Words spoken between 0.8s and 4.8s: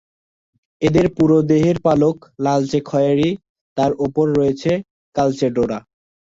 এদের পুরো দেহের পালক লালচে-খয়েরি, তার ওপর রয়েছে